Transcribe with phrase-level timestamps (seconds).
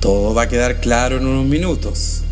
[0.00, 2.22] Todo va a quedar claro en unos minutos.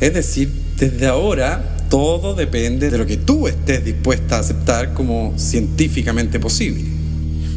[0.00, 5.34] Es decir, desde ahora todo depende de lo que tú estés dispuesta a aceptar como
[5.36, 6.84] científicamente posible.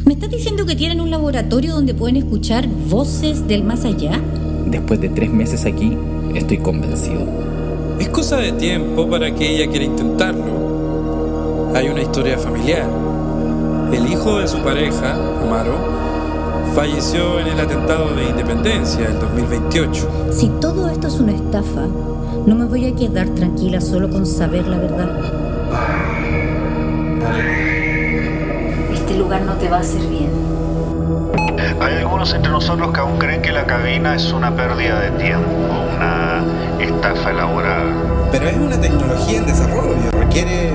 [0.04, 4.20] ¿Me estás diciendo que tienen un laboratorio donde pueden escuchar voces del más allá?
[4.66, 5.96] Después de tres meses aquí,
[6.34, 7.26] estoy convencido.
[8.00, 11.72] Es cosa de tiempo para que ella quiera intentarlo.
[11.74, 12.90] Hay una historia familiar.
[13.92, 15.76] El hijo de su pareja, Amaro,
[16.74, 20.30] falleció en el atentado de Independencia del 2028.
[20.32, 21.86] Si todo esto es una estafa,
[22.46, 25.08] no me voy a quedar tranquila solo con saber la verdad.
[28.92, 30.30] Este lugar no te va a hacer bien.
[31.80, 35.48] Hay algunos entre nosotros que aún creen que la cabina es una pérdida de tiempo,
[35.96, 36.44] una
[36.80, 38.28] estafa elaborada.
[38.32, 40.72] Pero es una tecnología en desarrollo, requiere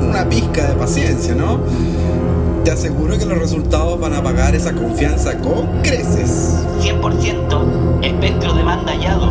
[0.00, 1.60] una pizca de paciencia, ¿no?
[2.66, 6.66] Te aseguro que los resultados van a pagar esa confianza con creces.
[6.80, 9.30] 100% espectro de banda hallado.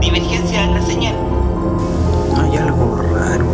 [0.00, 1.14] Divergencia en la señal.
[2.36, 3.46] Hay algo raro.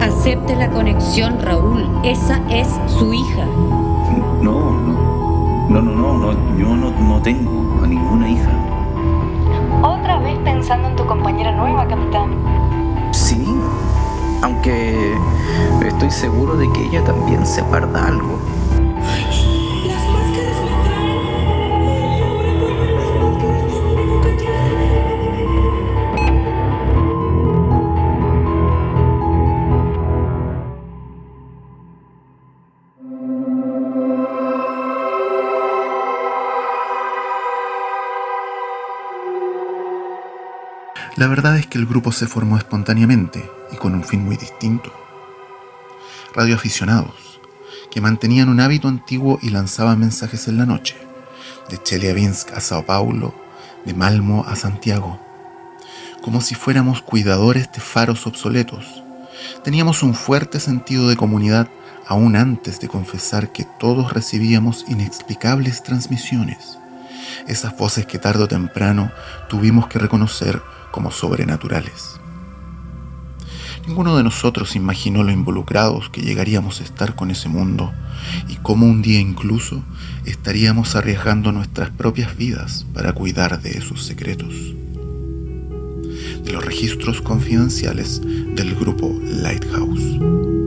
[0.00, 1.88] Acepte la conexión, Raúl.
[2.04, 3.46] Esa es su hija.
[4.40, 5.68] No, no.
[5.68, 6.56] No, no, no, no.
[6.56, 8.52] Yo no, no tengo a ninguna hija.
[9.82, 12.30] Otra vez pensando en tu compañera nueva, capitán.
[13.10, 13.44] Sí,
[14.44, 15.14] aunque
[15.86, 18.38] estoy seguro de que ella también se guarda algo.
[41.16, 44.92] La verdad es que el grupo se formó espontáneamente y con un fin muy distinto.
[46.34, 47.40] Radioaficionados,
[47.92, 50.96] que mantenían un hábito antiguo y lanzaban mensajes en la noche,
[51.70, 53.32] de Chelyabinsk a Sao Paulo,
[53.84, 55.20] de Malmo a Santiago,
[56.20, 59.04] como si fuéramos cuidadores de faros obsoletos.
[59.62, 61.68] Teníamos un fuerte sentido de comunidad
[62.08, 66.78] aún antes de confesar que todos recibíamos inexplicables transmisiones,
[67.46, 69.12] esas voces que tarde o temprano
[69.48, 70.60] tuvimos que reconocer
[70.94, 72.20] como sobrenaturales.
[73.84, 77.92] Ninguno de nosotros imaginó lo involucrados que llegaríamos a estar con ese mundo
[78.48, 79.82] y cómo un día incluso
[80.24, 84.54] estaríamos arriesgando nuestras propias vidas para cuidar de esos secretos.
[86.44, 88.20] De los registros confidenciales
[88.54, 90.63] del grupo Lighthouse.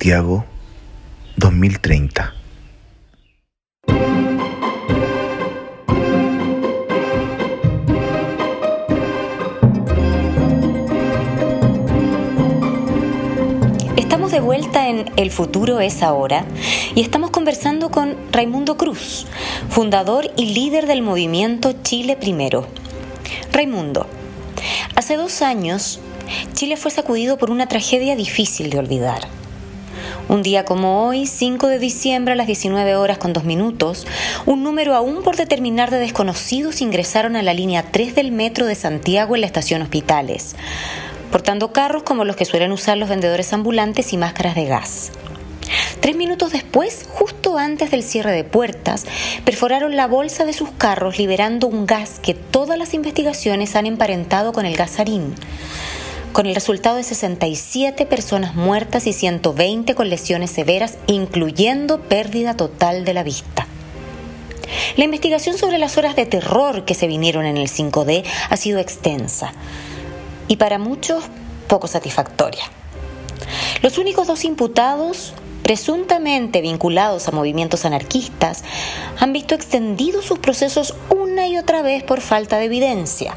[0.00, 0.46] Santiago
[1.36, 2.34] 2030.
[13.98, 16.46] Estamos de vuelta en El futuro es ahora
[16.94, 19.26] y estamos conversando con Raimundo Cruz,
[19.68, 22.66] fundador y líder del movimiento Chile Primero.
[23.52, 24.06] Raimundo,
[24.96, 26.00] hace dos años
[26.54, 29.39] Chile fue sacudido por una tragedia difícil de olvidar.
[30.30, 34.06] Un día como hoy, 5 de diciembre a las 19 horas con 2 minutos,
[34.46, 38.76] un número aún por determinar de desconocidos ingresaron a la línea 3 del metro de
[38.76, 40.54] Santiago en la estación Hospitales,
[41.32, 45.10] portando carros como los que suelen usar los vendedores ambulantes y máscaras de gas.
[45.98, 49.06] Tres minutos después, justo antes del cierre de puertas,
[49.44, 54.52] perforaron la bolsa de sus carros liberando un gas que todas las investigaciones han emparentado
[54.52, 55.34] con el gasarín
[56.32, 63.04] con el resultado de 67 personas muertas y 120 con lesiones severas, incluyendo pérdida total
[63.04, 63.66] de la vista.
[64.96, 68.78] La investigación sobre las horas de terror que se vinieron en el 5D ha sido
[68.78, 69.52] extensa
[70.48, 71.24] y para muchos
[71.68, 72.64] poco satisfactoria.
[73.82, 78.62] Los únicos dos imputados, presuntamente vinculados a movimientos anarquistas,
[79.18, 83.36] han visto extendidos sus procesos una y otra vez por falta de evidencia.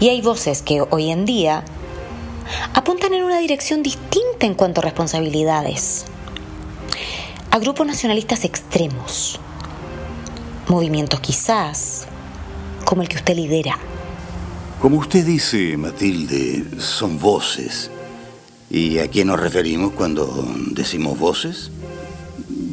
[0.00, 1.64] Y hay voces que hoy en día
[2.74, 6.04] apuntan en una dirección distinta en cuanto a responsabilidades.
[7.50, 9.40] A grupos nacionalistas extremos,
[10.68, 12.06] movimientos quizás
[12.84, 13.78] como el que usted lidera.
[14.80, 17.90] Como usted dice, Matilde, son voces.
[18.68, 20.26] ¿Y a quién nos referimos cuando
[20.72, 21.70] decimos voces?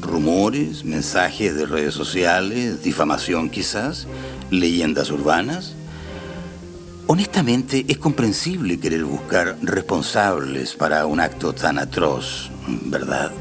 [0.04, 4.08] rumores, mensajes de redes sociales, difamación quizás,
[4.52, 5.74] leyendas urbanas.
[7.08, 12.50] Honestamente, es comprensible querer buscar responsables para un acto tan atroz,
[12.86, 13.32] ¿verdad?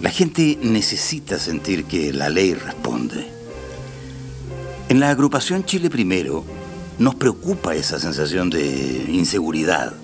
[0.00, 3.26] La gente necesita sentir que la ley responde.
[4.90, 6.44] En la agrupación Chile Primero
[6.98, 9.94] nos preocupa esa sensación de inseguridad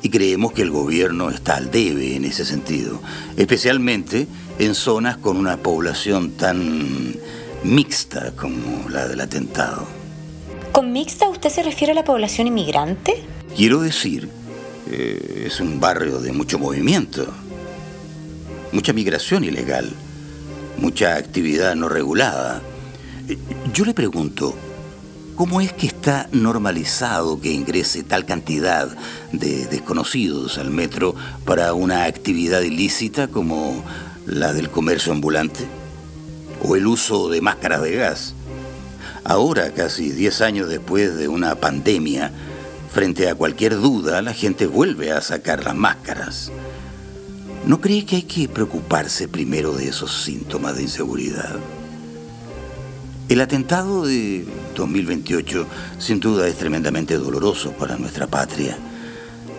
[0.00, 3.00] y creemos que el gobierno está al debe en ese sentido,
[3.36, 4.26] especialmente
[4.58, 7.14] en zonas con una población tan
[7.62, 10.03] mixta como la del atentado.
[10.74, 13.14] ¿Con mixta usted se refiere a la población inmigrante?
[13.54, 14.28] Quiero decir,
[14.90, 17.24] eh, es un barrio de mucho movimiento,
[18.72, 19.88] mucha migración ilegal,
[20.76, 22.60] mucha actividad no regulada.
[23.28, 23.38] Eh,
[23.72, 24.56] Yo le pregunto,
[25.36, 28.88] ¿cómo es que está normalizado que ingrese tal cantidad
[29.30, 33.84] de desconocidos al metro para una actividad ilícita como
[34.26, 35.66] la del comercio ambulante?
[36.64, 38.34] ¿O el uso de máscaras de gas?
[39.24, 42.30] Ahora, casi 10 años después de una pandemia,
[42.92, 46.52] frente a cualquier duda, la gente vuelve a sacar las máscaras.
[47.66, 51.56] ¿No cree que hay que preocuparse primero de esos síntomas de inseguridad?
[53.30, 54.44] El atentado de
[54.76, 55.66] 2028
[55.98, 58.76] sin duda es tremendamente doloroso para nuestra patria,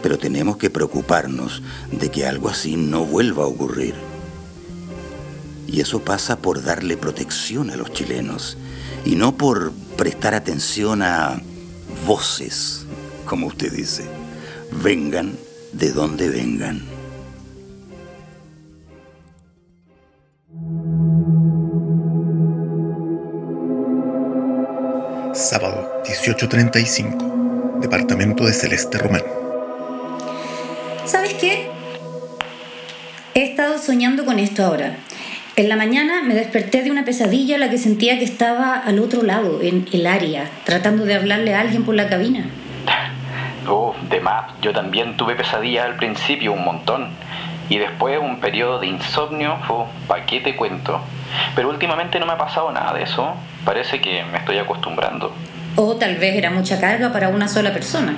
[0.03, 3.95] pero tenemos que preocuparnos de que algo así no vuelva a ocurrir.
[5.65, 8.59] Y eso pasa por darle protección a los chilenos
[9.05, 11.39] y no por prestar atención a
[12.05, 12.85] voces,
[13.25, 14.03] como usted dice.
[14.83, 15.37] Vengan
[15.71, 16.81] de donde vengan.
[25.33, 27.79] Sábado, 18.35.
[27.81, 29.21] Departamento de Celeste Román.
[31.05, 31.69] ¿Sabes qué?
[33.35, 34.97] He estado soñando con esto ahora.
[35.57, 38.99] En la mañana me desperté de una pesadilla en la que sentía que estaba al
[38.99, 42.45] otro lado, en el área, tratando de hablarle a alguien por la cabina.
[43.65, 47.07] Oh, de más, yo también tuve pesadillas al principio, un montón.
[47.69, 50.99] Y después un periodo de insomnio, oh, ¿pa' qué te cuento?
[51.55, 53.33] Pero últimamente no me ha pasado nada de eso.
[53.63, 55.33] Parece que me estoy acostumbrando.
[55.77, 58.13] O tal vez era mucha carga para una sola persona.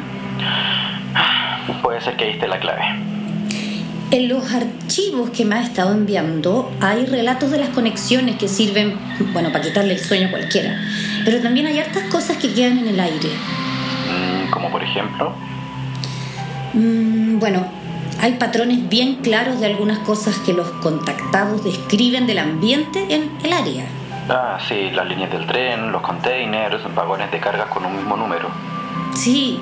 [1.83, 3.16] Puede ser que esté la clave.
[4.09, 8.97] En los archivos que me ha estado enviando hay relatos de las conexiones que sirven,
[9.33, 10.79] bueno, para quitarle el sueño a cualquiera.
[11.25, 13.27] Pero también hay hartas cosas que quedan en el aire.
[13.27, 15.33] Mm, como por ejemplo.
[16.73, 17.65] Mm, bueno,
[18.21, 23.51] hay patrones bien claros de algunas cosas que los contactados describen del ambiente en el
[23.51, 23.85] área.
[24.29, 28.49] Ah, sí, las líneas del tren, los containers, vagones de cargas con un mismo número.
[29.13, 29.59] Sí,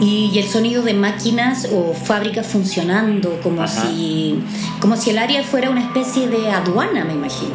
[0.00, 3.68] y, y el sonido de máquinas o fábricas funcionando, como Ajá.
[3.82, 4.42] si,
[4.80, 7.54] como si el área fuera una especie de aduana, me imagino.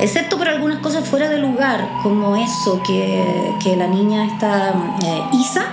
[0.00, 4.70] Excepto por algunas cosas fuera de lugar, como eso que, que la niña esta,
[5.04, 5.64] eh, Isa,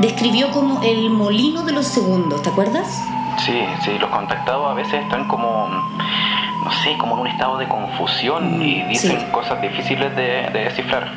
[0.00, 3.02] describió como el molino de los segundos, ¿te acuerdas?
[3.46, 7.66] Sí, sí, los contactados a veces están como, no sé, como en un estado de
[7.66, 9.26] confusión y dicen Sí.
[9.32, 11.10] cosas difíciles de, de descifrar.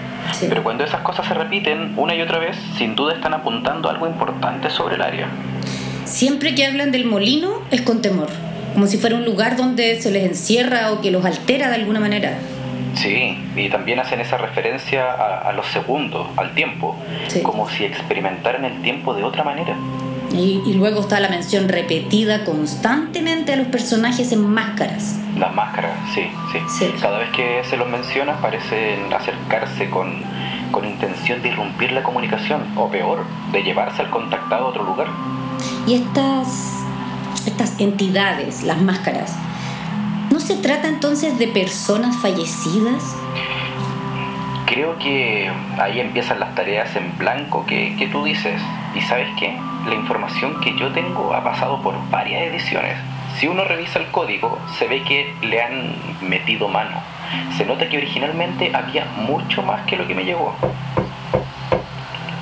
[0.48, 4.07] Pero cuando esas cosas se repiten una y otra vez, sin duda están apuntando algo
[4.07, 5.27] importante sobre el área.
[6.06, 8.27] Siempre que hablan del molino es con temor,
[8.74, 12.00] como si fuera un lugar donde se les encierra o que los altera de alguna
[12.00, 12.38] manera.
[12.95, 16.95] Sí, y también hacen esa referencia a, a los segundos, al tiempo,
[17.44, 19.76] como si experimentaran el tiempo de otra manera.
[20.32, 25.18] Y, y luego está la mención repetida constantemente a los personajes en máscaras.
[25.38, 26.24] Las máscaras, sí,
[26.70, 30.24] sí, Cada vez que se los menciona parecen acercarse con,
[30.72, 35.08] con intención de irrumpir la comunicación, o peor, de llevarse al contactado a otro lugar.
[35.88, 36.84] Y estas,
[37.46, 39.36] estas entidades, las máscaras,
[40.32, 43.16] ¿no se trata entonces de personas fallecidas?
[44.66, 48.62] Creo que ahí empiezan las tareas en blanco que, que tú dices.
[48.95, 49.57] Y sabes qué?
[49.87, 52.97] La información que yo tengo ha pasado por varias ediciones.
[53.37, 57.02] Si uno revisa el código, se ve que le han metido mano.
[57.57, 60.56] Se nota que originalmente había mucho más que lo que me llegó.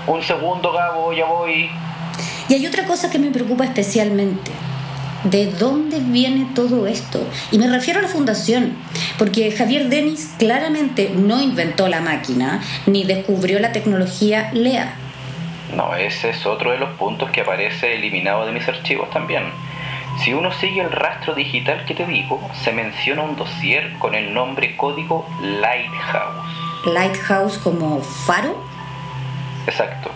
[0.05, 1.69] Un segundo, Gabo, ya voy.
[2.47, 4.51] Y hay otra cosa que me preocupa especialmente.
[5.23, 7.25] ¿De dónde viene todo esto?
[7.49, 8.73] Y me refiero a la fundación,
[9.17, 14.95] porque Javier Denis claramente no inventó la máquina ni descubrió la tecnología LEA.
[15.75, 19.43] No, ese es otro de los puntos que aparece eliminado de mis archivos también.
[20.23, 24.33] Si uno sigue el rastro digital que te digo, se menciona un dossier con el
[24.33, 26.85] nombre código Lighthouse.
[26.85, 28.55] Lighthouse como faro.
[29.65, 30.11] Exacto.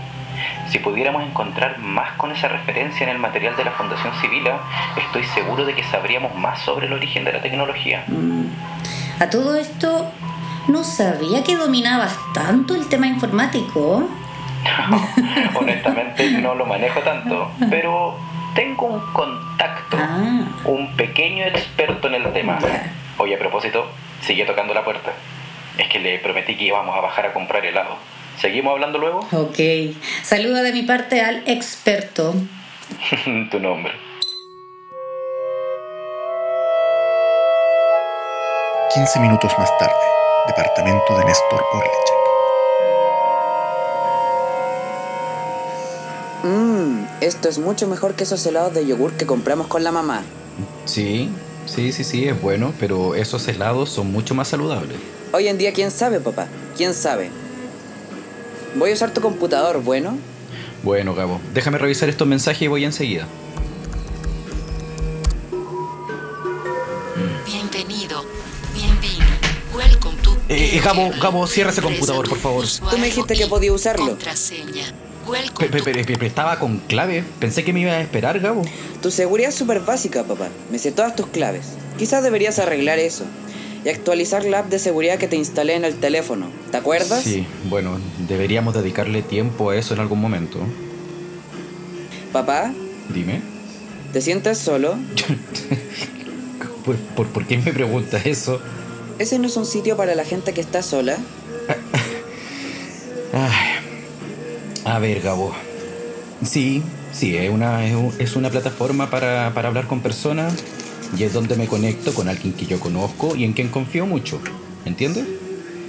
[0.70, 4.60] Si pudiéramos encontrar más con esa referencia en el material de la Fundación Civila,
[4.98, 8.04] estoy seguro de que sabríamos más sobre el origen de la tecnología.
[9.20, 10.12] A todo esto,
[10.68, 14.08] no sabía que dominabas tanto el tema informático.
[15.56, 18.18] Honestamente no lo manejo tanto, pero
[18.56, 19.98] tengo un contacto,
[20.66, 22.60] un pequeño experto en el tema.
[23.18, 23.88] Oye, a propósito,
[24.22, 25.12] sigue tocando la puerta.
[25.78, 27.98] Es que le prometí que íbamos a bajar a comprar helado.
[28.40, 29.20] ¿Seguimos hablando luego?
[29.32, 29.60] Ok.
[30.24, 32.34] Saluda de mi parte al experto.
[33.52, 33.94] tu nombre.
[38.94, 39.94] 15 minutos más tarde,
[40.48, 42.17] departamento de Néstor Orlichek.
[47.28, 50.24] Esto es mucho mejor que esos helados de yogur que compramos con la mamá.
[50.86, 51.30] Sí,
[51.66, 54.98] sí, sí, sí, es bueno, pero esos helados son mucho más saludables.
[55.34, 56.48] Hoy en día, ¿quién sabe, papá?
[56.76, 57.30] ¿Quién sabe?
[58.76, 60.18] Voy a usar tu computador, ¿bueno?
[60.84, 63.28] Bueno, Gabo, déjame revisar estos mensajes y voy enseguida.
[67.46, 68.24] Bienvenido,
[68.74, 69.26] bienvenido.
[69.76, 70.38] Welcome to.
[70.48, 72.66] Eh, Gabo, Gabo, cierra ese computador, por favor.
[72.90, 74.08] Tú me dijiste que podía usarlo.
[74.08, 74.94] Contraseña.
[75.60, 77.24] Pe- pe- pe- pe- estaba con clave.
[77.40, 78.62] Pensé que me iba a esperar, Gabo.
[79.02, 80.48] Tu seguridad es súper básica, papá.
[80.72, 81.66] Me sé todas tus claves.
[81.98, 83.26] Quizás deberías arreglar eso.
[83.84, 86.48] Y actualizar la app de seguridad que te instalé en el teléfono.
[86.72, 87.24] ¿Te acuerdas?
[87.24, 90.60] Sí, bueno, deberíamos dedicarle tiempo a eso en algún momento.
[92.34, 92.72] Papá,
[93.10, 93.42] Dime.
[94.14, 94.96] ¿te sientes solo?
[96.86, 98.62] ¿Por, por, por qué me preguntas eso?
[99.20, 101.18] ¿Ese no es un sitio para la gente que está sola?
[103.34, 103.67] Ay,
[104.96, 105.54] a ver, Gabo.
[106.44, 110.56] Sí, sí, es una, es un- es una plataforma para, para hablar con personas
[111.18, 114.42] y es donde me conecto con alguien que yo conozco y en quien confío mucho.
[114.86, 115.26] ¿Entiendes?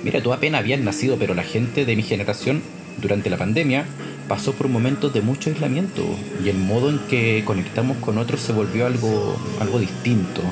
[0.02, 2.62] Mira, tú apenas habías nacido, pero la gente de mi generación
[2.97, 3.87] durante la pandemia
[4.28, 6.05] pasó por momentos de mucho aislamiento
[6.45, 10.43] y el modo en que conectamos con otros se volvió algo, algo distinto.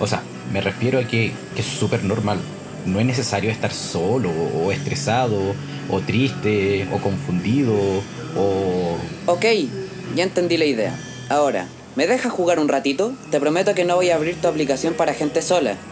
[0.00, 0.22] O sea,
[0.52, 2.40] me refiero a que, que es súper normal.
[2.86, 5.54] No es necesario estar solo o estresado
[5.90, 7.74] o triste o confundido
[8.36, 8.96] o...
[9.26, 9.44] Ok,
[10.14, 10.94] ya entendí la idea.
[11.28, 13.14] Ahora, ¿me dejas jugar un ratito?
[13.30, 15.76] Te prometo que no voy a abrir tu aplicación para gente sola.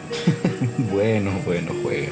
[0.93, 2.11] Bueno, bueno, juega.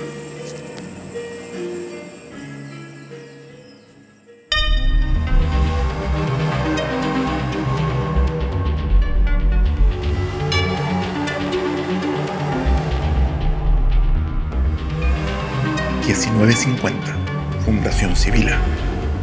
[16.10, 17.62] 1950.
[17.64, 18.58] Fundación Civila.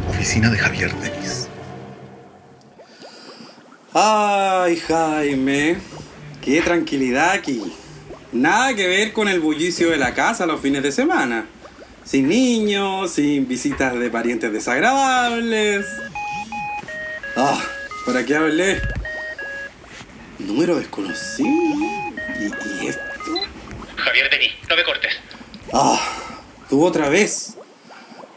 [0.08, 1.46] Oficina de Javier Denis.
[3.92, 5.76] Ay, Jaime,
[6.40, 7.74] qué tranquilidad aquí.
[8.32, 11.44] Nada que ver con el bullicio de la casa los fines de semana.
[12.04, 15.84] Sin niños, sin visitas de parientes desagradables.
[17.36, 17.62] Ah,
[18.06, 18.80] por aquí hablé.
[20.38, 21.48] Número desconocido.
[22.40, 23.02] ¿Y, y esto?
[23.96, 25.12] Javier Denis, no me cortes.
[25.74, 26.27] Ah,
[26.68, 27.56] tú otra vez.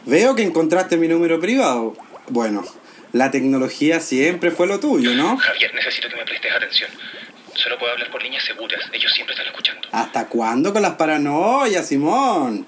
[0.06, 1.94] Veo que encontraste mi número privado.
[2.28, 2.64] Bueno,
[3.12, 5.36] la tecnología siempre fue lo tuyo, ¿no?
[5.36, 6.90] Javier, necesito que me prestes atención.
[7.54, 8.80] Solo puedo hablar por líneas seguras.
[8.92, 9.88] Ellos siempre están escuchando.
[9.92, 12.66] ¿Hasta cuándo con las paranoias, Simón?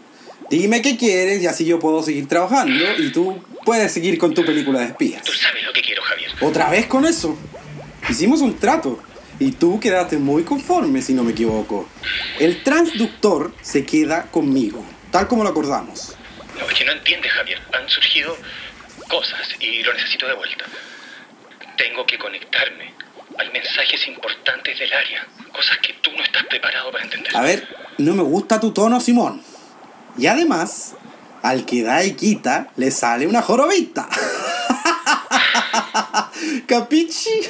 [0.51, 4.45] Dime qué quieres y así yo puedo seguir trabajando y tú puedes seguir con tu
[4.45, 5.23] película de espías.
[5.23, 6.31] Tú sabes lo que quiero, Javier.
[6.41, 7.37] ¿Otra vez con eso?
[8.09, 9.03] Hicimos un trato
[9.39, 11.89] y tú quedaste muy conforme, si no me equivoco.
[12.39, 16.17] El transductor se queda conmigo, tal como lo acordamos.
[16.59, 17.63] No, es que no entiendes, Javier.
[17.73, 18.37] Han surgido
[19.09, 20.65] cosas y lo necesito de vuelta.
[21.77, 22.93] Tengo que conectarme.
[23.39, 25.25] Hay mensajes importantes del área.
[25.53, 27.37] Cosas que tú no estás preparado para entender.
[27.37, 27.65] A ver,
[27.99, 29.41] no me gusta tu tono, Simón.
[30.19, 30.95] Y además,
[31.43, 34.09] al que da y quita, le sale una jorobita.
[36.67, 37.41] ¿Capichi?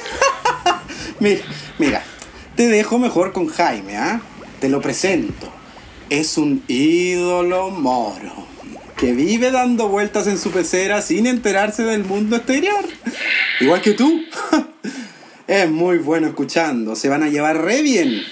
[1.19, 1.43] mira,
[1.79, 2.03] mira,
[2.55, 4.21] te dejo mejor con Jaime, ¿ah?
[4.59, 5.64] Te lo presento.
[6.09, 8.45] Es un ídolo moro
[8.97, 12.85] que vive dando vueltas en su pecera sin enterarse del mundo exterior.
[13.59, 14.23] Igual que tú.
[15.47, 18.23] es muy bueno escuchando, se van a llevar re bien.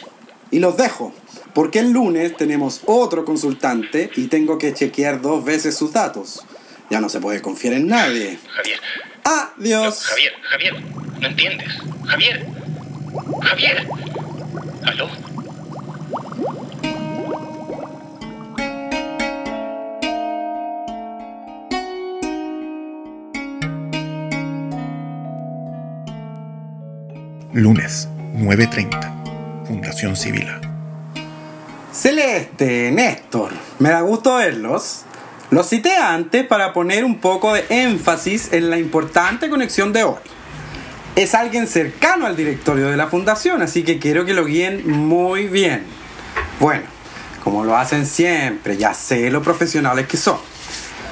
[0.51, 1.13] Y los dejo,
[1.53, 6.45] porque el lunes tenemos otro consultante y tengo que chequear dos veces sus datos.
[6.89, 8.37] Ya no se puede confiar en nadie.
[8.49, 8.79] Javier.
[9.23, 9.99] Adiós.
[9.99, 10.81] No, Javier, Javier,
[11.19, 11.69] no entiendes.
[12.05, 12.45] Javier.
[13.41, 13.87] Javier.
[14.85, 15.32] ¿Aló?
[27.53, 29.67] Lunes, 9.30.
[29.67, 30.59] Fundación Civila.
[31.91, 35.01] Celeste, Néstor, me da gusto verlos.
[35.51, 40.17] Lo cité antes para poner un poco de énfasis en la importante conexión de hoy.
[41.15, 45.45] Es alguien cercano al directorio de la fundación, así que quiero que lo guíen muy
[45.45, 45.83] bien.
[46.59, 46.85] Bueno,
[47.43, 50.39] como lo hacen siempre, ya sé lo profesionales que son.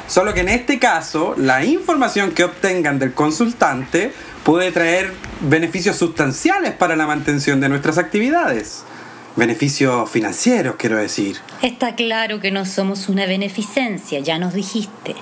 [0.07, 4.11] Solo que en este caso, la información que obtengan del consultante
[4.43, 8.83] puede traer beneficios sustanciales para la mantención de nuestras actividades.
[9.35, 11.37] Beneficios financieros, quiero decir.
[11.61, 15.15] Está claro que no somos una beneficencia, ya nos dijiste.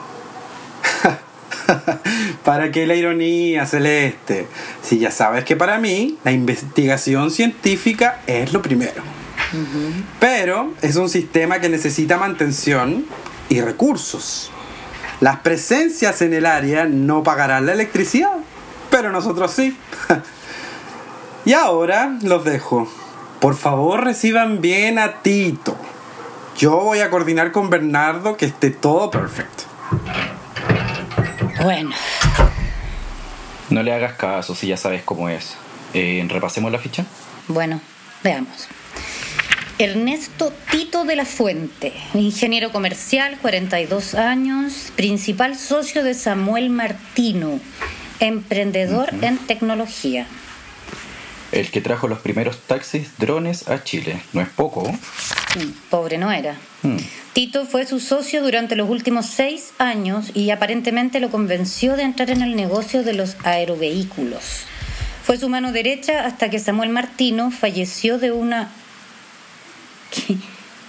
[2.44, 4.48] ¿Para qué la ironía, Celeste?
[4.82, 9.04] Si ya sabes que para mí la investigación científica es lo primero.
[10.20, 13.06] Pero es un sistema que necesita mantención
[13.50, 14.52] y recursos.
[15.22, 18.39] Las presencias en el área no pagarán la electricidad,
[18.90, 19.78] pero nosotros sí.
[21.46, 22.88] y ahora los dejo.
[23.40, 25.76] Por favor reciban bien a Tito.
[26.58, 29.64] Yo voy a coordinar con Bernardo que esté todo perfecto.
[31.64, 31.92] Bueno,
[33.70, 35.56] No le hagas caso si ya sabes cómo es.
[35.94, 37.06] Eh, repasemos la ficha.
[37.48, 37.80] bueno,
[38.24, 38.68] veamos.
[39.78, 47.60] Ernesto Tito de la Fuente, ingeniero comercial, 42 años, principal socio de Samuel Martino,
[48.20, 50.28] emprendedor en tecnología.
[51.52, 54.22] El que trajo los primeros taxis drones a Chile.
[54.34, 54.92] No es poco.
[54.92, 56.58] Mm, Pobre no era.
[56.84, 56.98] Hmm.
[57.34, 62.30] Tito fue su socio durante los últimos seis años y aparentemente lo convenció de entrar
[62.30, 64.66] en el negocio de los aerovehículos.
[65.24, 68.70] Fue su mano derecha hasta que Samuel Martino falleció de una
[70.12, 70.38] ¿qué?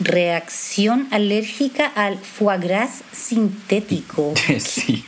[0.00, 4.34] Reacción alérgica al foie gras sintético.
[4.58, 5.04] sí.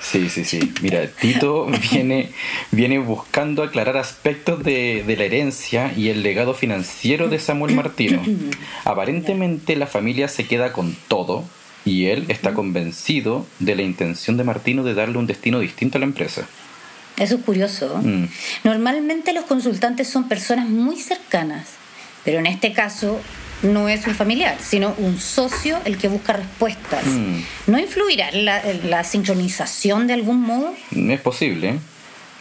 [0.00, 0.72] Sí, sí, sí.
[0.82, 2.30] Mira, Tito viene,
[2.70, 8.22] viene buscando aclarar aspectos de, de la herencia y el legado financiero de Samuel Martino.
[8.84, 11.44] Aparentemente la familia se queda con todo
[11.84, 16.00] y él está convencido de la intención de Martino de darle un destino distinto a
[16.00, 16.46] la empresa.
[17.16, 17.98] Eso es curioso.
[18.02, 18.26] Mm.
[18.64, 21.68] Normalmente los consultantes son personas muy cercanas,
[22.24, 23.20] pero en este caso
[23.62, 27.04] no es un familiar, sino un socio el que busca respuestas.
[27.06, 27.40] Mm.
[27.66, 30.74] ¿No influirá la, sincronización de algún modo?
[30.90, 31.78] Es posible.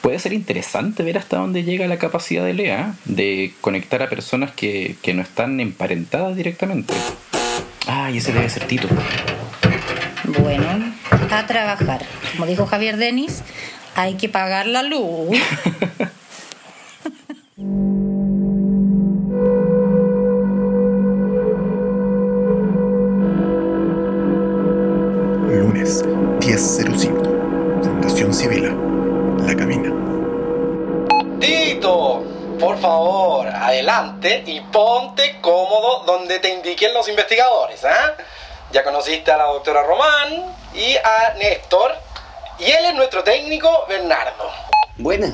[0.02, 4.52] Puede ser interesante ver hasta dónde llega la capacidad de Lea de conectar a personas
[4.52, 6.94] que, que no están emparentadas directamente.
[7.88, 8.88] Ah, y ese debe ser Tito.
[10.40, 10.94] Bueno,
[11.32, 12.06] a trabajar.
[12.34, 13.42] Como dijo Javier Denis,
[13.96, 15.38] hay que pagar la luz.
[36.76, 38.16] indiquen los investigadores, ¿ah?
[38.74, 41.92] Ya conociste a la doctora Román y a Néstor,
[42.60, 44.50] y él es nuestro técnico Bernardo.
[44.98, 45.34] Buena.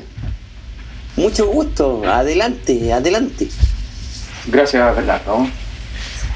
[1.16, 2.04] Mucho gusto.
[2.06, 3.48] Adelante, adelante.
[4.46, 5.48] Gracias, Bernardo.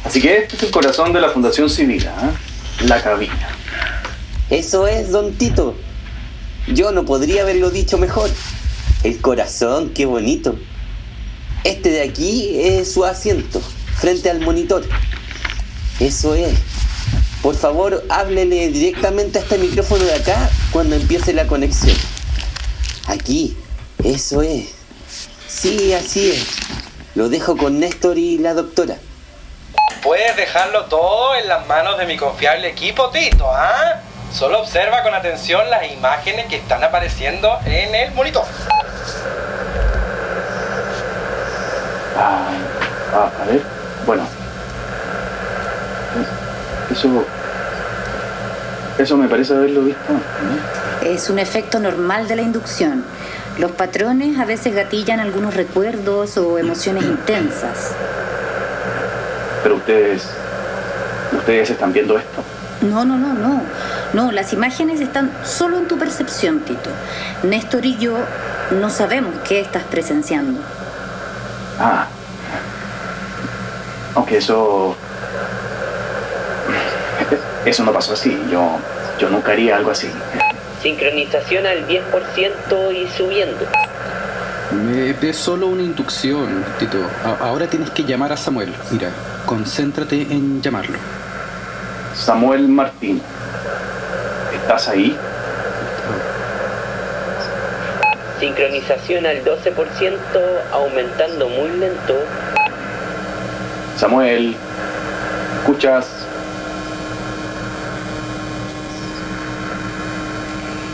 [0.03, 2.31] Así que este es el corazón de la Fundación Civil, ¿ah?
[2.81, 3.49] la cabina.
[4.49, 5.75] Eso es, don Tito.
[6.67, 8.29] Yo no podría haberlo dicho mejor.
[9.03, 10.55] El corazón, qué bonito.
[11.63, 13.61] Este de aquí es su asiento,
[13.97, 14.83] frente al monitor.
[15.99, 16.53] Eso es.
[17.41, 21.95] Por favor, háblele directamente a este micrófono de acá cuando empiece la conexión.
[23.07, 23.57] Aquí.
[24.03, 24.75] Eso es.
[25.47, 26.45] Sí, así es.
[27.15, 28.97] Lo dejo con Néstor y la doctora.
[30.03, 34.01] Puedes dejarlo todo en las manos de mi confiable equipo, Tito, ¿ah?
[34.31, 38.43] Solo observa con atención las imágenes que están apareciendo en el monitor.
[42.17, 42.49] Ah,
[43.13, 43.74] ah, a ver.
[44.05, 44.23] Bueno.
[46.91, 47.25] Eso.
[48.97, 50.03] Eso me parece haberlo visto.
[50.09, 51.09] ¿no?
[51.09, 53.03] Es un efecto normal de la inducción.
[53.57, 57.91] Los patrones a veces gatillan algunos recuerdos o emociones intensas.
[59.63, 60.27] Pero ustedes.
[61.37, 62.43] Ustedes están viendo esto.
[62.81, 63.61] No, no, no, no.
[64.13, 66.89] No, las imágenes están solo en tu percepción, Tito.
[67.43, 68.17] Néstor y yo
[68.79, 70.59] no sabemos qué estás presenciando.
[71.79, 72.07] Ah.
[74.15, 74.95] Aunque eso.
[77.65, 78.37] Eso no pasó así.
[78.51, 78.77] Yo.
[79.19, 80.09] Yo nunca haría algo así.
[80.81, 83.65] Sincronización al 10% y subiendo.
[85.21, 86.97] Es solo una inducción, Tito.
[87.23, 88.73] A- ahora tienes que llamar a Samuel.
[88.91, 89.09] Mira,
[89.45, 90.97] concéntrate en llamarlo.
[92.13, 93.21] Samuel Martín.
[94.53, 95.17] ¿Estás ahí?
[98.39, 100.17] Sincronización al 12%,
[100.73, 102.15] aumentando muy lento.
[103.97, 104.55] Samuel.
[105.59, 106.07] ¿Escuchas?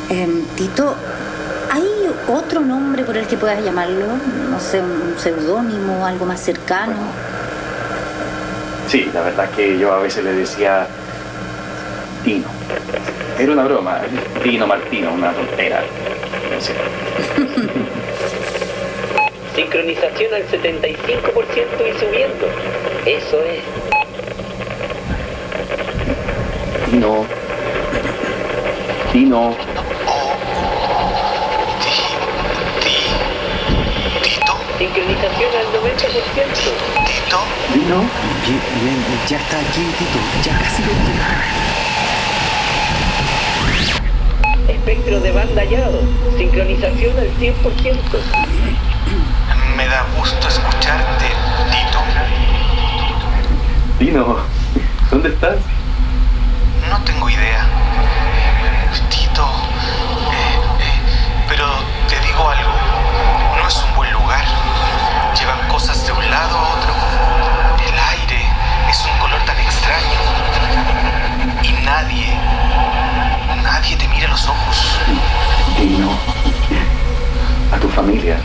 [0.10, 0.96] Em, Tito,
[1.72, 1.84] ¿hay
[2.28, 4.06] otro nombre por el que puedas llamarlo?
[4.50, 6.96] No sé, un seudónimo, algo más cercano.
[8.88, 10.86] Sí, la verdad es que yo a veces le decía
[12.26, 12.48] Tino.
[13.40, 14.02] Era una broma.
[14.44, 15.82] Tino Martino, una tontera.
[16.54, 16.74] No sé.
[19.56, 20.56] Sincronización al 75%
[21.90, 22.48] y subiendo.
[23.06, 23.64] Eso es.
[26.92, 27.26] Tino.
[29.12, 29.56] Tino.
[34.78, 35.92] Sincronización al 90%.
[37.08, 37.40] ¿Tito?
[37.74, 37.98] Tino.
[38.46, 40.20] Bien, bien, ya está aquí, Tito.
[40.44, 40.92] Ya casi lo
[44.72, 46.02] Espectro de banda hallado.
[46.38, 48.20] Sincronización al 100%.
[49.76, 51.26] Me da gusto escucharte,
[51.72, 52.00] Tito.
[54.02, 54.36] Tino.
[55.12, 55.58] ¿Dónde estás?
[56.90, 57.68] No tengo idea.
[59.12, 61.68] Tito, eh, eh, pero
[62.10, 62.72] te digo algo.
[63.62, 64.44] No es un buen lugar.
[65.40, 66.94] Llevan cosas de un lado a otro.
[67.88, 68.44] El aire
[68.90, 70.20] es un color tan extraño.
[71.62, 72.36] Y nadie,
[73.62, 74.98] nadie te mira a los ojos.
[75.78, 76.10] Tino.
[77.72, 78.40] A tu familia.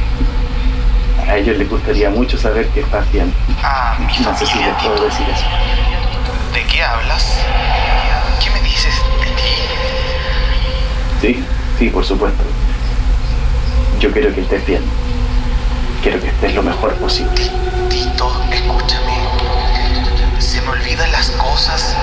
[1.47, 3.33] Ellos les gustaría mucho saber que estás bien.
[3.63, 5.45] Ah, mi No sé si les puedo decir eso.
[6.53, 7.25] ¿De qué hablas?
[8.43, 9.53] ¿Qué me dices de ti?
[11.21, 11.45] Sí,
[11.79, 12.43] sí, por supuesto.
[14.01, 14.83] Yo quiero que estés bien.
[16.03, 17.49] Quiero que estés lo mejor posible.
[17.91, 19.17] Tito, escúchame.
[20.41, 21.95] Se me olvidan las cosas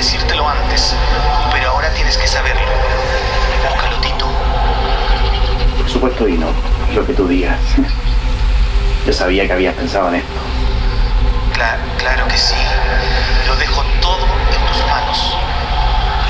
[0.00, 0.94] decírtelo antes.
[1.52, 2.62] Pero ahora tienes que saberlo.
[3.68, 4.26] Búscalo, Tito.
[5.76, 6.46] Por supuesto, Dino,
[6.94, 7.58] lo que tú digas.
[9.06, 10.40] Yo sabía que habías pensado en esto.
[11.54, 12.54] Cla- claro que sí.
[13.46, 15.36] Lo dejo todo en tus manos.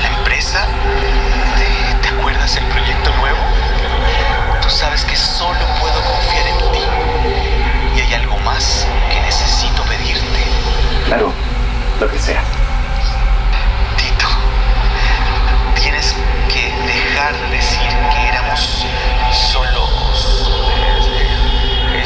[0.01, 0.65] La empresa,
[1.57, 3.37] ¿te, te acuerdas el proyecto nuevo?
[4.61, 6.83] Tú sabes que solo puedo confiar en ti.
[7.95, 10.43] Y hay algo más que necesito pedirte.
[11.05, 11.31] Claro,
[12.01, 12.43] lo que sea.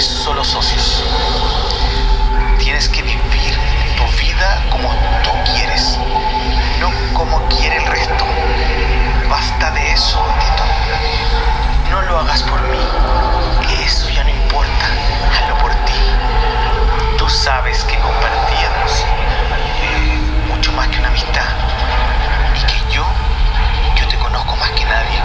[0.05, 1.03] Eh, solo socios.
[2.59, 3.57] Tienes que vivir
[3.97, 4.89] tu vida como
[5.23, 5.97] tú quieres,
[6.79, 8.25] no como quiere el resto.
[9.29, 10.63] Basta de eso, Tito.
[11.91, 12.79] No lo hagas por mí,
[13.83, 14.85] eso ya no importa.
[15.33, 15.93] Hazlo por ti.
[17.17, 19.05] Tú sabes que compartíamos
[20.49, 21.49] mucho más que una amistad
[22.55, 23.03] y que yo,
[23.99, 25.19] yo te conozco más que nadie.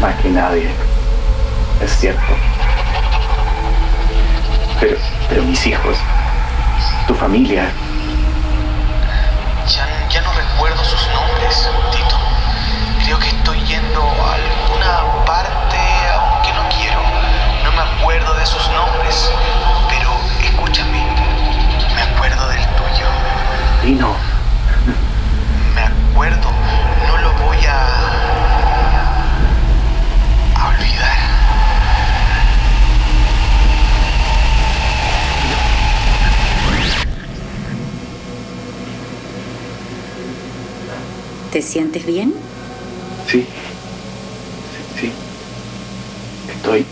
[0.00, 0.70] Más que nadie.
[1.80, 2.51] Es cierto.
[4.82, 4.96] Pero,
[5.28, 5.96] pero mis hijos,
[7.06, 7.70] tu familia,
[9.68, 12.16] Ya, ya no recuerdo sus nombres, Tito.
[13.04, 15.78] Creo que estoy yendo a alguna parte,
[16.18, 17.00] aunque no quiero.
[17.62, 19.30] No me acuerdo de sus nombres,
[19.88, 20.10] pero
[20.42, 21.06] escúchame,
[21.94, 23.06] me acuerdo del tuyo.
[23.84, 24.16] Dino,
[25.76, 26.50] Me acuerdo,
[27.06, 27.86] no lo voy a,
[30.56, 31.32] a olvidar.
[41.52, 42.32] ¿Te sientes bien?
[43.28, 43.46] sí.
[44.96, 45.12] Sí, sí.
[46.50, 46.86] Estoy.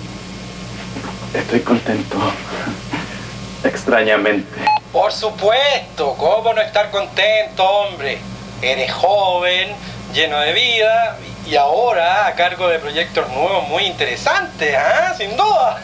[1.33, 2.19] Estoy contento.
[3.65, 4.61] Extrañamente.
[4.93, 8.19] Por supuesto, ¿cómo no estar contento, hombre?
[8.61, 9.71] Eres joven,
[10.13, 11.17] lleno de vida
[11.51, 15.15] y ahora a cargo de proyectos nuevos muy interesantes, ¿ah?
[15.17, 15.81] Sin duda.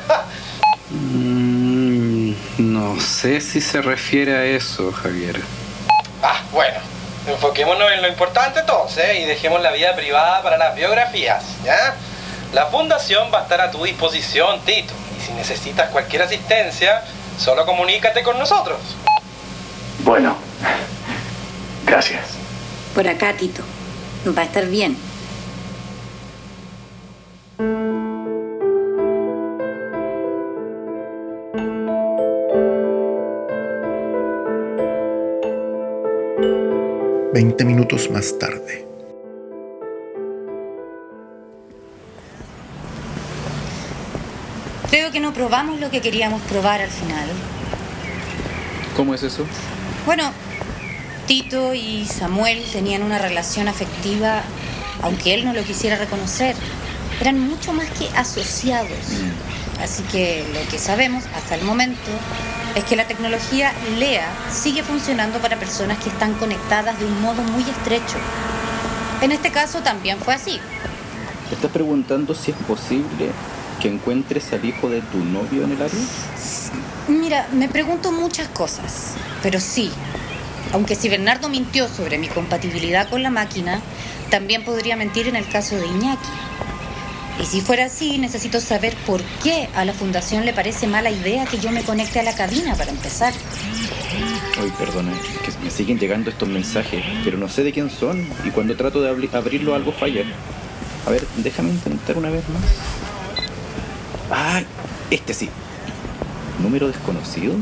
[0.91, 5.41] Mm, no sé si se refiere a eso, Javier.
[6.23, 6.79] Ah, bueno,
[7.27, 11.97] enfoquémonos en lo importante entonces y dejemos la vida privada para las biografías, ¿ya?
[12.53, 17.03] La fundación va a estar a tu disposición, Tito, y si necesitas cualquier asistencia,
[17.39, 18.79] solo comunícate con nosotros.
[20.05, 20.37] Bueno,
[21.85, 22.23] gracias.
[22.95, 23.63] Por acá, Tito.
[24.37, 24.97] Va a estar bien.
[37.37, 38.87] Veinte minutos más tarde.
[44.89, 47.29] Creo que no probamos lo que queríamos probar al final.
[48.97, 49.45] ¿Cómo es eso?
[50.07, 50.33] Bueno,
[51.27, 54.41] Tito y Samuel tenían una relación afectiva,
[55.03, 56.57] aunque él no lo quisiera reconocer.
[57.21, 58.97] Eran mucho más que asociados.
[59.83, 62.11] Así que lo que sabemos hasta el momento
[62.77, 67.43] es que la tecnología LEA sigue funcionando para personas que están conectadas de un modo
[67.43, 68.19] muy estrecho.
[69.23, 70.61] En este caso también fue así.
[71.49, 73.31] ¿Te estás preguntando si es posible
[73.81, 76.01] que encuentres al hijo de tu novio en el área?
[77.09, 79.91] Mira, me pregunto muchas cosas, pero sí,
[80.75, 83.81] aunque si Bernardo mintió sobre mi compatibilidad con la máquina,
[84.29, 86.29] también podría mentir en el caso de Iñaki.
[87.41, 91.45] Y si fuera así, necesito saber por qué a la fundación le parece mala idea
[91.45, 93.33] que yo me conecte a la cabina para empezar.
[94.61, 95.13] Ay, perdona,
[95.45, 99.03] que me siguen llegando estos mensajes, pero no sé de quién son y cuando trato
[99.03, 100.23] de abri- abrirlo algo falla.
[101.07, 102.63] A ver, déjame intentar una vez más.
[104.31, 104.63] Ah,
[105.11, 105.51] este sí.
[106.63, 107.55] ¿Número desconocido?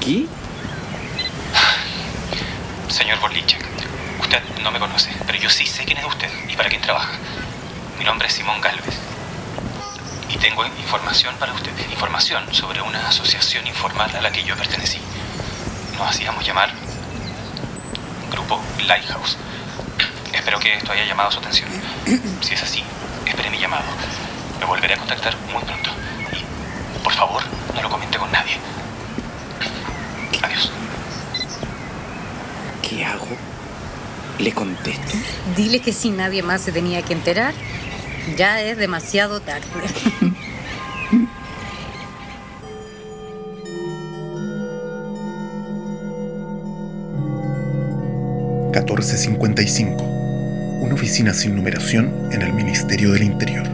[0.00, 0.26] ¿Qué?
[2.88, 3.64] Señor Borlicek,
[4.20, 7.12] usted no me conoce, pero yo sí sé quién es usted y para quién trabaja.
[7.98, 8.94] Mi nombre es Simón Galvez.
[10.28, 11.70] Y tengo información para usted.
[11.90, 14.98] Información sobre una asociación informal a la que yo pertenecí.
[15.96, 16.70] Nos hacíamos llamar
[18.30, 19.36] Grupo Lighthouse.
[20.32, 21.68] Espero que esto haya llamado su atención.
[22.40, 22.82] Si es así,
[23.26, 23.84] espere mi llamado.
[24.58, 25.90] Me volveré a contactar muy pronto.
[26.32, 27.42] Y, por favor,
[27.74, 28.58] no lo comente con nadie.
[30.42, 30.72] Adiós.
[32.82, 33.28] ¿Qué hago?
[34.38, 35.16] ¿Le contesto?
[35.56, 37.54] Dile que si nadie más se tenía que enterar,
[38.36, 39.66] ya es demasiado tarde.
[48.82, 50.02] 1455.
[50.82, 53.73] Una oficina sin numeración en el Ministerio del Interior.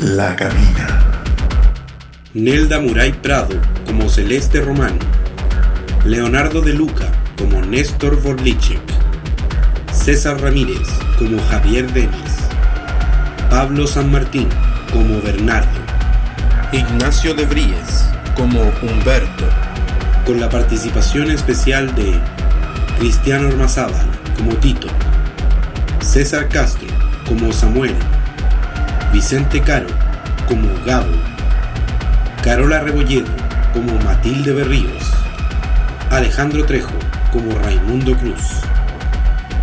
[0.00, 0.86] La cabina.
[2.32, 4.96] Nelda Muray Prado como Celeste Román,
[6.04, 8.80] Leonardo de Luca como Néstor Vorlicek,
[9.92, 10.86] César Ramírez
[11.18, 12.36] como Javier Denis,
[13.50, 14.48] Pablo San Martín
[14.92, 15.80] como Bernardo,
[16.70, 18.04] Ignacio de Bríez
[18.36, 19.46] como Humberto,
[20.24, 22.14] con la participación especial de
[23.00, 24.06] Cristiano Ormazábal
[24.36, 24.86] como Tito,
[26.00, 26.86] César Castro
[27.26, 27.96] como Samuel,
[29.12, 29.88] Vicente Caro
[30.46, 31.10] como Gabo,
[32.44, 33.30] Carola Rebolledo
[33.72, 35.02] como Matilde Berríos,
[36.10, 36.92] Alejandro Trejo
[37.32, 38.60] como Raimundo Cruz,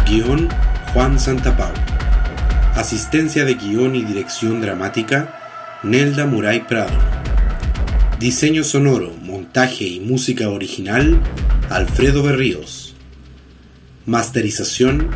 [0.08, 0.50] guion
[0.94, 1.72] Juan Santapau,
[2.76, 6.98] asistencia de guion y dirección dramática Nelda Muray Prado,
[8.20, 11.22] diseño sonoro, montaje y música original
[11.70, 12.96] Alfredo Berríos,
[14.08, 15.10] masterización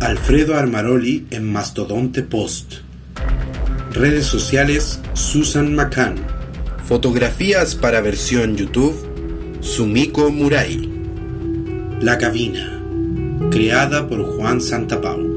[0.00, 2.84] Alfredo Armaroli en Mastodonte Post,
[3.94, 6.16] redes sociales Susan McCann,
[6.84, 8.94] Fotografías para versión YouTube,
[9.60, 10.90] Sumiko Murai.
[12.00, 12.82] La cabina,
[13.50, 15.33] creada por Juan Santapau.